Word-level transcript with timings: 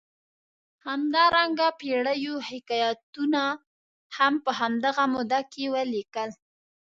همدارنګه 0.87 1.67
پېړیو 1.79 2.35
حکایتونه 2.49 3.43
هم 4.17 4.33
په 4.43 4.51
همدغه 4.59 5.03
موده 5.13 5.41
کې 5.51 5.63
ولیکل. 5.75 6.29